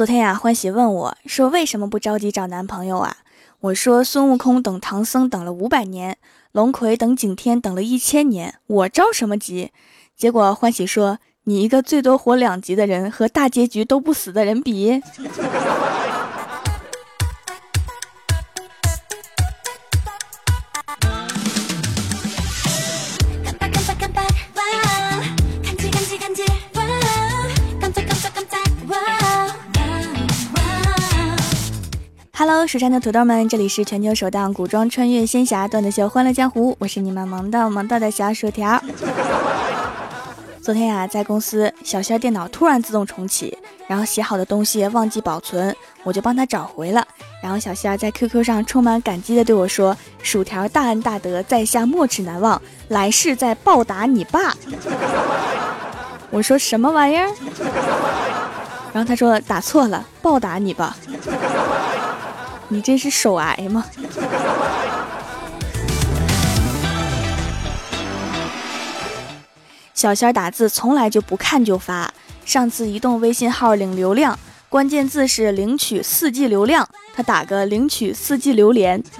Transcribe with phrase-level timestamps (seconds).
[0.00, 3.18] 昨天呀，欢喜问我说：“为什么不着急找男朋友啊？”
[3.60, 6.16] 我说：“孙悟空等唐僧等了五百年，
[6.52, 9.72] 龙葵等景天等了一千年，我着什么急？”
[10.16, 15.02] 结果欢喜说：“你一个最多活两集的人，和大结局都不死的人比。”
[32.70, 38.80] 蜀山的土豆们，这里是全球首档古装穿越仙侠段子秀《欢乐江湖》，我是你们萌到萌到的小薯条。
[40.62, 43.58] 昨天呀，在公司，小仙电脑突然自动重启，
[43.88, 47.04] 然后写好的东西忘记保存，我就帮他找回了。
[47.42, 54.54] 然后小仙在 QQ 上充满感激的对我说：“薯条大恩大德，在下没齿难忘，来世再报答你爸。”
[56.30, 57.28] 我说什么玩意儿？
[58.92, 60.96] 然后他说打错了，报答你吧。
[62.72, 63.84] 你这是手癌吗？
[69.92, 79.02] 小仙儿打字从来就不看就发，上次移动微信号领流量，关键字是领取四 G 流量，他打个领取四 G 榴莲。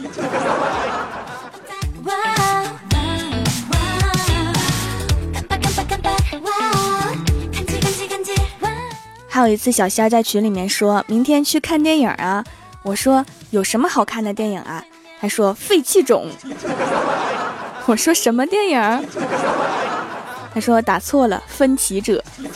[9.28, 12.44] 还有一次，小仙儿在群里面说明天去看电影啊。
[12.82, 14.84] 我说有什么好看的电影啊？
[15.20, 16.26] 他说废弃种。
[17.86, 19.08] 我说什么电影？
[20.54, 22.24] 他说打错了，分歧者。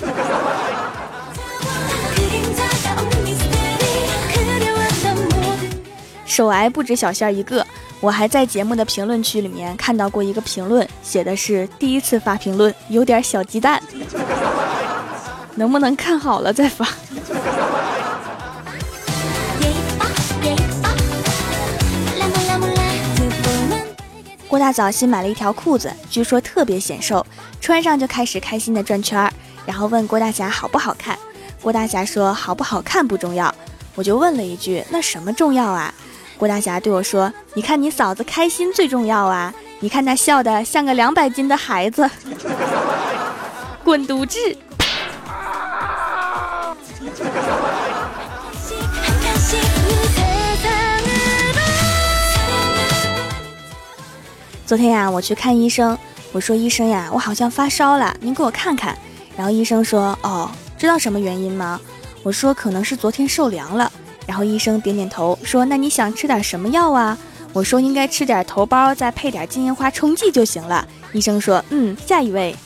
[6.24, 7.64] 手癌不止小仙儿一个，
[8.00, 13.80] 我还在节目的评论区里面看到过一个评论，写的是第一次发评论，有点小鸡蛋，
[15.54, 16.88] 能不能看好了再发？
[24.54, 27.26] 郭大嫂新买了一条裤子，据说特别显瘦，
[27.60, 29.28] 穿上就开始开心的转圈儿，
[29.66, 31.18] 然后问郭大侠好不好看。
[31.60, 33.52] 郭大侠说好不好看不重要，
[33.96, 35.92] 我就问了一句那什么重要啊？
[36.38, 42.08] 郭大侠对我说你看你嫂子开心最重要啊，你看她笑的像个两百斤的孩子。
[43.82, 44.38] 滚犊子！
[54.66, 55.96] 昨天呀，我去看医生，
[56.32, 58.96] 我说医生呀，我好像发烧了，您给我看看。
[59.36, 61.78] 然后医生说，哦，知道什么原因吗？
[62.22, 63.92] 我说可能是昨天受凉了。
[64.26, 67.16] 然后医生点点头，说那你想吃点什么药啊？
[67.52, 70.86] 我说应该吃点头孢，再配点金银花冲剂就行了。
[71.12, 72.56] 医生说，嗯，下一位。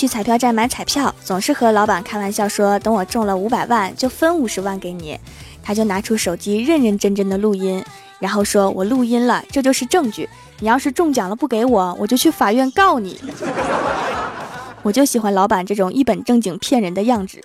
[0.00, 5.20] 去彩票站买彩票，总是和老板开玩笑说，等我中了五百万就分五十万给你。
[5.62, 7.84] 他就拿出手机认认真真的录音，
[8.18, 10.26] 然后说我录音了，这就是证据。
[10.60, 13.20] 你要是中奖了不给我，我就去法院告你。
[14.80, 17.38] 我就喜欢老板这种一本正经骗人的样子。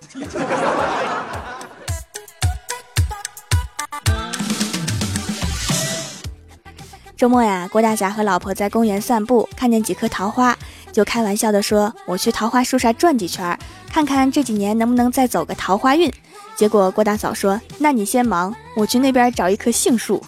[7.18, 10.58] 周末呀，郭大侠和老婆在公园散步，看见几棵桃花。
[10.96, 13.60] 就开玩笑的说：“我去桃花树上转几圈，
[13.92, 16.10] 看看这几年能不能再走个桃花运。”
[16.56, 20.24] 结果郭大嫂说：“那你先忙，我去那边找一棵杏树。”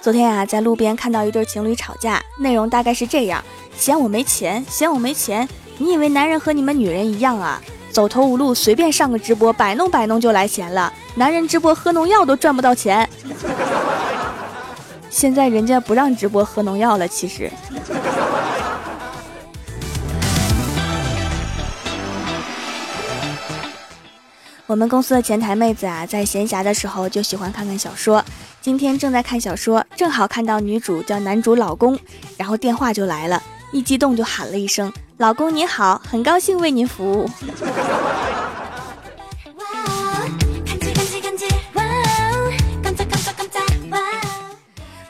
[0.00, 3.44] 昨天啊，在路边看到一对情侣吵架，内容大概是这样：
[3.76, 5.46] 嫌我没钱，嫌我没钱。
[5.76, 7.60] 你以为男人和你们女人一样啊？
[7.94, 10.92] 走投无路，随便上个直播，摆弄摆弄就来钱了。
[11.14, 13.08] 男人直播喝农药都赚不到钱，
[15.08, 17.06] 现在人家不让直播喝农药了。
[17.06, 17.48] 其实，
[24.66, 28.24] 我们公司的前台妹子啊，在闲暇的时候就喜欢看看小说。
[28.60, 31.96] 今天正在看小说，正好看到女主叫男主老公，
[32.36, 33.40] 然后电话就来了，
[33.70, 34.92] 一激动就喊了一声。
[35.18, 37.30] 老公你好，很高兴为您服务。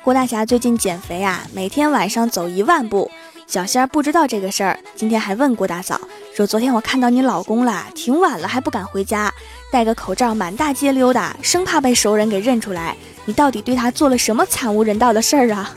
[0.03, 3.11] 郭大侠最近减肥啊，每天晚上走一万步。
[3.47, 5.99] 小仙儿不知道这个事儿，今天还问郭大嫂
[6.37, 9.33] 说：“昨天我看到你老公了，挺晚了还不敢回家，
[9.73, 12.95] 戴个口罩满大街溜达，生怕被熟人给认出来。
[13.25, 15.75] 你到底对他做了什么惨无人道的事儿啊？”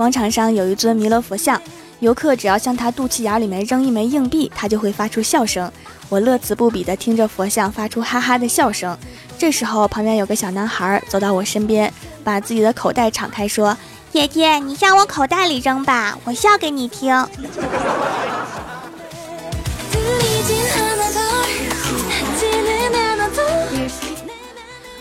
[0.00, 1.60] 广场上有一尊弥勒佛像，
[1.98, 5.70] 游客只要向他肚脐眼里面扔一枚硬币，他就会发出笑声。
[6.08, 8.96] 我乐此不彼地听着佛像发出哈哈的笑声。
[9.36, 11.92] 这时候，旁边有个小男孩走到我身边，
[12.24, 13.76] 把自己的口袋敞开说
[14.10, 17.14] ：“姐姐，你向我口袋里扔吧， 我笑给你听。”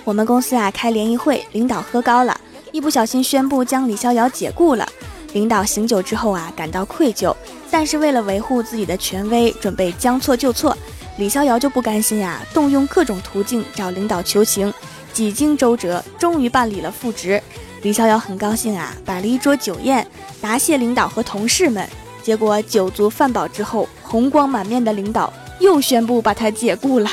[0.04, 2.38] 我们公司啊开联谊会，领导喝高了，
[2.72, 4.88] 一不小心宣布将李逍遥解雇了。
[5.34, 7.36] 领导醒酒之后啊感到愧疚，
[7.70, 10.76] 但是为了维护自己的权威，准备将错就错。
[11.18, 14.74] 李逍遥就不甘心呀，动用各种途径找领导求情，
[15.14, 17.42] 几经周折，终于办理了复职。
[17.82, 20.06] 李逍遥很高兴啊，摆了一桌酒宴，
[20.42, 21.88] 答谢领导和同事们。
[22.24, 27.10] 结果酒足饭饱之后，红光满面的领导又宣布把他解雇了。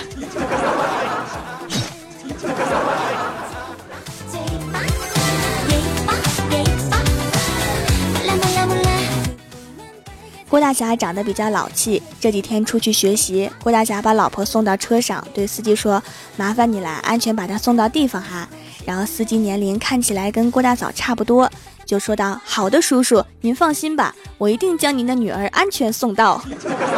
[10.56, 16.02] 郭大侠长得比较老气，这几天出去学习，郭大侠把老婆送到车上，对司机说
[16.34, 18.48] ：“麻烦你了，安全把她送到地方哈。”
[18.86, 21.50] 然后司机年龄看起来跟郭大嫂差不多，
[21.84, 26.42] 就说道：“好的，叔叔，您放心吧，我一定将您的女儿安全送到。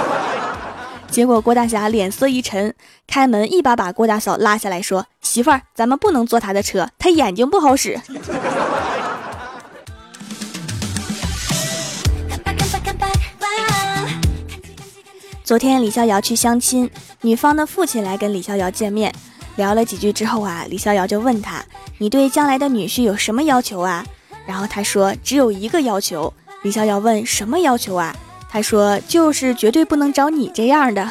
[1.11, 2.72] ”结果郭大侠脸色一沉，
[3.08, 8.00] 开门一把把郭大嫂拉下来说：“媳妇儿，咱们不能坐他的车，他眼睛不好使。”
[15.49, 16.91] 昨天李逍遥去相亲，
[17.23, 19.11] 女方的父亲来跟李逍遥见面，
[19.56, 21.65] 聊了几句之后啊，李逍遥就问他
[21.97, 24.05] ：“你对将来的女婿有什么要求啊？”
[24.47, 26.31] 然后他说：“只有一个要求。”
[26.61, 28.15] 李逍遥问：“什么要求啊？”
[28.53, 31.11] 他说：“就是绝对不能找你这样的。”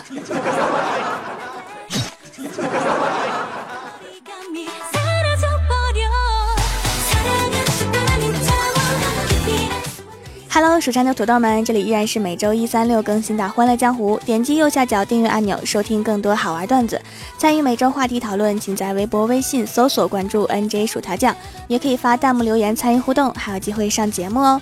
[10.60, 14.18] Hello，蜀山的土豆们，这里依然是每周一、三、六更新的《欢乐江湖》。
[14.26, 17.00] 点击右下角订阅按钮，收听更多好玩段子。
[17.38, 21.36] 参与每周话题讨论，请在微博、微信搜索关注 “nj 薯条酱”，
[21.70, 24.60] 也可以发弹幕留言参与互动，还有机会上节目哦。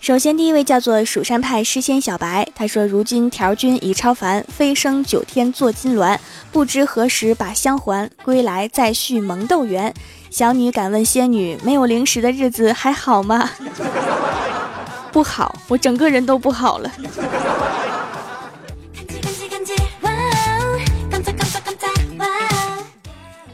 [0.00, 6.16] 首先，第一位叫做蜀山派诗仙小白，他说：“如今条君已超凡，飞升九天坐金銮，
[6.50, 9.92] 不知何时把香还，归来再续萌豆缘。
[10.30, 13.50] 小女敢问仙女，没有零食的日子还好吗？”
[15.14, 16.90] 不好，我整个人都不好了。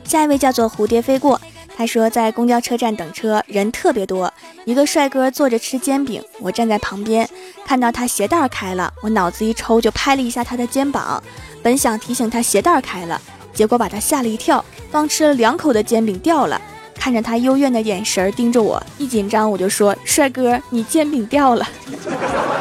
[0.05, 1.39] 下一位叫做蝴蝶飞过，
[1.77, 4.33] 他说在公交车站等车，人特别多，
[4.65, 7.29] 一个帅哥坐着吃煎饼，我站在旁边，
[7.67, 11.23] 看到他鞋带开了，我脑子一抽就拍了一下他的肩膀，
[11.63, 13.21] 本想提醒他鞋带开了，
[13.53, 16.59] 结果把他吓了一跳，刚吃了两口的煎饼掉了。
[17.01, 21.67] 看着他幽怨的眼神盯着我，一紧张我就说：“帅哥，你煎饼掉了，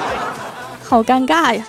[0.81, 1.61] 好尴尬呀。”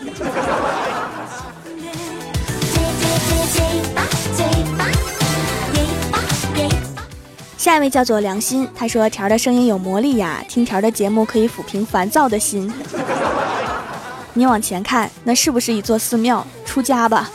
[7.59, 12.73] 下一位叫做良心，他说：“条的声音有魔力呀，听条的节目可以抚平烦躁的心。”
[14.33, 16.47] 你往前看，那是不是一座寺庙？
[16.65, 17.29] 出家吧。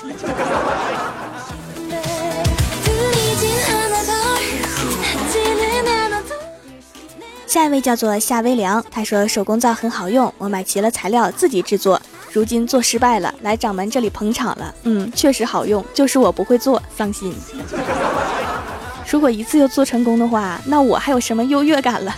[7.56, 12.02] 下一位叫做夏微凉，他说手工皂很好用，我买齐了材料自己制作，
[12.34, 14.76] 如今做失败了，来掌门这里捧场了。
[14.84, 17.34] 嗯，确实好用，就是我不会做，伤心。
[19.10, 22.14] 如果一次就做成功的话，那我还有什么优越感了？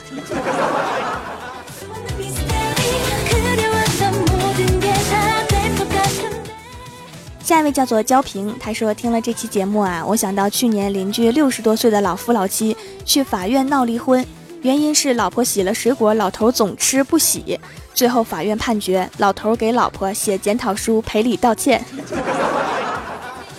[7.44, 12.76] 下一位叫做焦平，他说听了这期节目啊，我想到去年邻居六十多岁的老夫老妻
[13.06, 14.26] 去法院闹离婚。
[14.68, 17.58] 原因是老婆洗了水果，老头总吃不洗。
[17.94, 21.82] 最后法院判决，老头给老婆写检讨书赔礼道歉。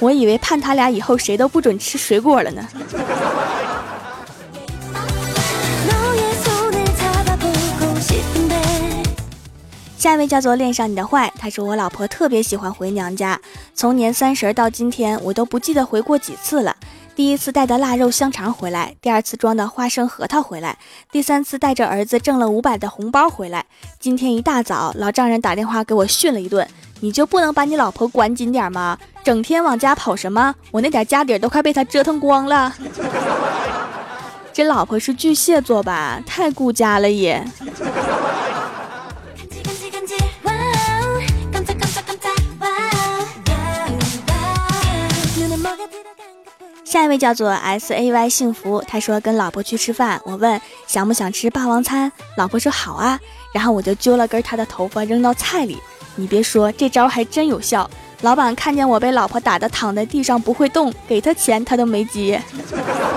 [0.00, 2.68] 我以为判他俩以后谁都不准吃水果了呢。
[9.96, 13.40] 下一位叫做恋上你的坏，他说我老婆特别喜欢回娘家，
[13.74, 16.76] 从年三十到今天，我都不记得回过几次了。
[17.18, 20.78] 第一次带的腊肉香肠回来，第二次装的花生核桃回来，
[21.10, 23.66] 第三次带着儿子挣了五百的红包回来。
[23.98, 26.64] 今天一大早，老丈人打电话给我训了一顿，
[27.00, 28.96] 你就不能把你老婆管紧点吗？
[29.25, 30.54] 整天往家跑什么？
[30.70, 32.72] 我那点家底都快被他折腾光了。
[34.54, 36.22] 这老婆是巨蟹座吧？
[36.25, 37.44] 太顾家了也。
[46.99, 53.17] 下一位叫做 S A Y 幸福，他说跟老婆去吃饭，我问想不想吃霸王餐，老婆说好啊，
[53.52, 55.78] 然后我就揪了根他的头发扔到菜里。
[56.17, 57.88] 你别说，这招还真有效。
[58.23, 62.43] 老板看见我被老婆打的躺在地上不会动，给他钱他都没接，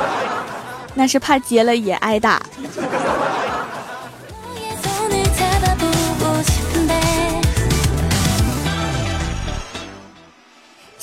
[0.93, 2.39] 那是怕接了也挨打。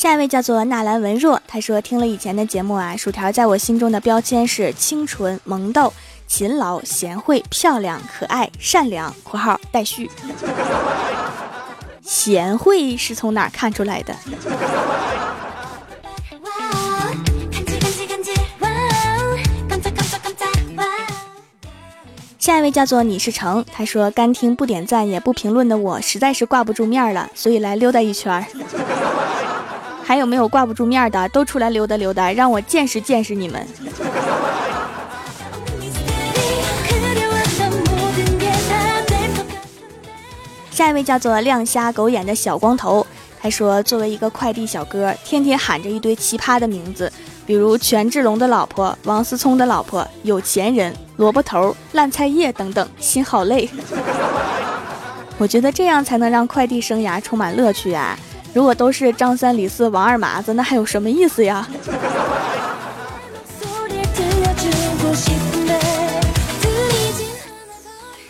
[0.09, 5.93] 下一位叫做纳兰文若，他说听了以前的节目啊，薯条在我心中的标签是清纯、萌逗、
[6.27, 10.11] 勤劳、贤惠、漂亮、可爱、善良（括号待续）。
[12.01, 14.17] 贤惠是从哪看出来的？
[22.39, 28.43] 下一位叫做你是成，他说干听不点赞也不评论的我实在是挂不住面了，所以来溜达一圈。
[30.09, 33.69] 还有没有挂不住面的，都出来溜达溜达，让我见识见识你们。
[40.71, 43.07] 下一位叫做亮瞎狗眼的小光头，
[43.39, 47.13] 他说作为一个快递小哥，天天喊着一堆奇葩的名字，
[47.45, 53.69] 比如权志龙的老婆、王思聪的老婆、有钱人、萝卜头、烂菜叶等等，心好累。
[55.37, 58.19] 我觉得这样才能让快递生涯充满乐趣啊。
[58.59, 61.65] 如果都是张三李四王二麻子，那还有什么意思呀？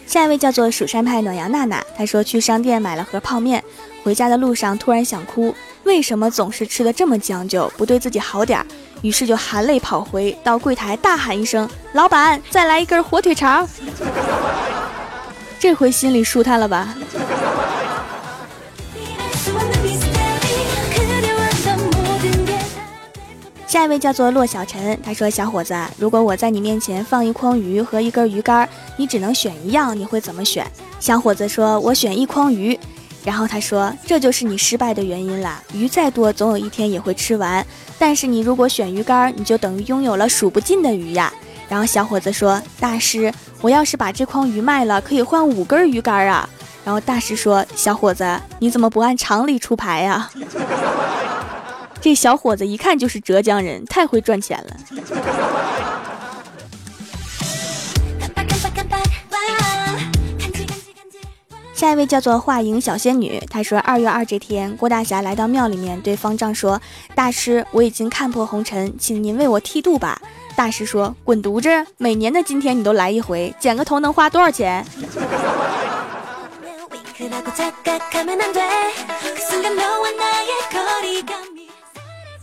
[0.07, 3.65] 下一位叫做蜀山派暖阳娜娜，她说去商店买了盒泡面，
[4.05, 5.55] 回家的路上突然想哭，
[5.85, 8.67] 为什么总是吃的这么将就，不对自己好点儿？
[9.01, 13.67] 于是就含泪跑回到柜台大喊一声：“老板，再来一根火腿肠！”
[15.59, 16.95] 这回心里舒坦了吧？
[23.69, 30.67] 下一位叫做骆小晨，他说：“小伙子，如果我在你面前放一筐鱼和一根鱼竿，你只能选一样，你会怎么选？”
[30.99, 32.77] 小伙子说：“我选一筐鱼。”
[33.23, 35.63] 然后他说：“这就是你失败的原因了。
[35.75, 37.65] 鱼再多，总有一天也会吃完。
[37.99, 41.31] 但是你如果选鱼竿，你就等于拥有了数不尽的鱼呀。”
[41.69, 46.49] 然后小伙子说：“大师，我要是把这筐鱼卖了，可以换五根鱼竿啊。”
[46.87, 48.27] 然后大师说：“小伙子，
[48.61, 50.31] 你怎么不按常理出牌呀？”
[52.01, 54.77] 这小伙子一看就是浙江人，太会赚钱了。
[61.75, 66.81] 下一位叫做画影小仙女，她说二月二这天，郭大侠来到庙里面，对方丈说
[67.15, 70.21] ：“大师，我已经看破红尘，请您为我剃度吧。”
[70.57, 71.69] 大师说：“滚犊子！
[71.97, 74.85] 每年的今天你都来一回，剪个头能花多少钱？”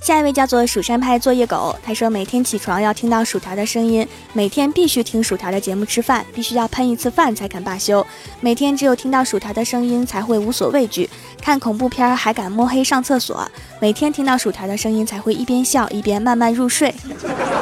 [0.05, 8.05] 下一位叫做蜀山派作业狗，他说每天起床要听到薯条的声音，每天必须听薯条的节目吃饭，必须要喷一次饭才肯罢休。
[8.39, 11.09] 每天只有听到薯条的声音才会无所畏惧，
[11.41, 13.49] 看恐怖片还敢摸黑上厕所。
[13.79, 16.93] 每天听到薯条的声音才会一边笑一边慢慢入睡。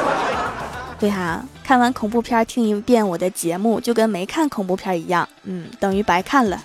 [1.00, 6.62] 对哈，看完恐怖片听一遍我的节目就跟没看恐怖片一样，嗯，等于白看了。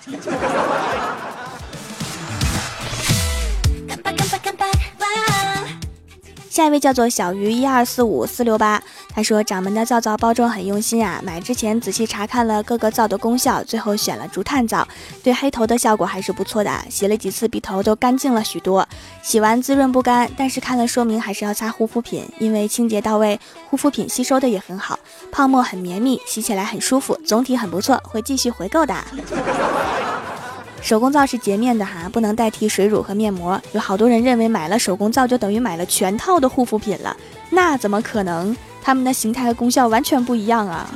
[6.50, 8.82] 下一位叫做小鱼一二四五四六八，
[9.14, 14.86] 他说掌门的皂皂包装很用心啊，买之前仔细查看了各个皂的功效，最后选了竹炭皂，
[15.22, 18.84] 对黑头的效果还是不错的，洗了几次鼻头都干净了许多，
[19.22, 23.38] 洗完滋润不干，但是看了说明还是要擦护肤品，因为清洁到位，
[23.68, 24.98] 护肤品吸收的也很好，
[25.30, 28.92] 泡沫很绵密，洗起来很舒服，总体很不错，会继续回购的。
[30.82, 33.60] 手工皂是洁面的哈，不能代替水乳和面膜。
[33.72, 37.16] 有好多人认为买了手工皂就等于买了全套的护肤品了，
[37.50, 38.56] 那怎么可能？
[38.82, 40.88] 它们的形态和功效完全不一样啊！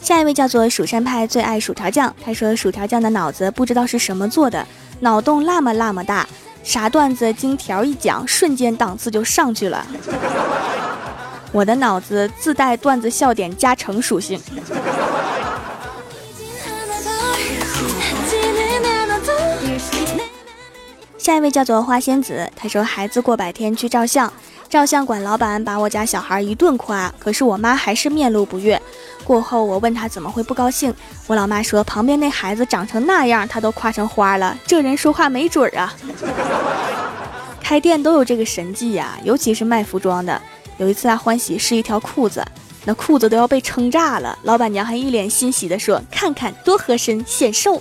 [0.00, 4.66] 下一位叫做蜀山派最爱薯条酱，他说薯条酱的脑子不知道是什么做的，
[5.00, 6.26] 脑洞那么那么大，
[6.64, 9.86] 啥段子经条一讲，瞬间档次就上去了。
[11.52, 14.40] 我的脑子自带段子笑点加成属性。
[21.18, 24.32] 下一位叫做花仙子，她说孩子过百天去照相，
[24.68, 28.80] 照相馆老板把我家小孩一顿夸，可是我妈还是面露不悦。
[29.22, 30.92] 过后我问她怎么会不高兴，
[31.28, 35.94] 我老妈说旁边那孩子长成那样，她都夸成花了，这人说话没准儿啊。
[37.60, 40.42] 开店都有这个神技呀，尤其是卖服装的。
[40.78, 42.44] 有一次啊，欢喜试一条裤子，
[42.84, 44.36] 那裤子都要被撑炸了。
[44.42, 47.80] 老板娘还一脸欣喜的说：“看看多合身，显瘦。”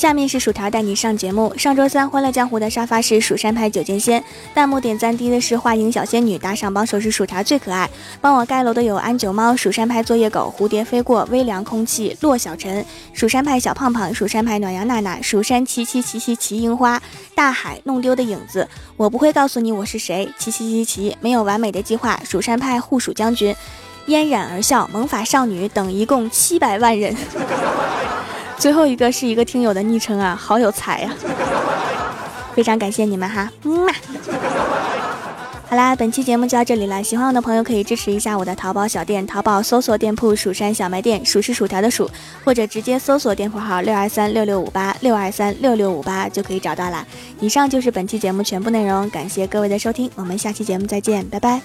[0.00, 1.52] 下面是薯条带你上节目。
[1.58, 7.86] 上周三《欢乐江湖》的沙发是蜀山派九剑仙，弹幕点赞低的是花影小仙女，打赏榜首是薯条最可爱。
[8.18, 16.98] 帮我盖楼的有安九猫、蜀山派作业狗、蝴蝶飞过、微凉空气、洛小晨、蜀山派小胖胖、蜀山派暖阳娜娜、蜀山奇奇奇奇奇樱花、
[17.34, 18.66] 大海弄丢的影子。
[18.96, 20.26] 我不会告诉你我是谁。
[20.38, 22.18] 奇奇奇奇，没有完美的计划。
[22.24, 23.54] 蜀山派护蜀将军，
[24.06, 27.14] 嫣然而笑，萌法少女等一共七百万人。
[28.60, 31.10] 最后一个是一个听友的昵称啊，好有才呀！
[32.54, 33.92] 非常感谢你们哈，嗯嘛。
[35.66, 37.02] 好啦，本期节目就到这里了。
[37.02, 42.10] 喜欢我的朋友可以支持一下我的淘宝小店，淘宝搜索店铺“蜀山小卖店”，数是薯条的数，
[42.44, 47.06] 或者直接搜索店铺号六二三六六五八六二三六六五八就可以找到啦。
[47.40, 51.62] 以上就是本期节目全部内容，感谢各位的收听，我们下期节目再见，拜拜。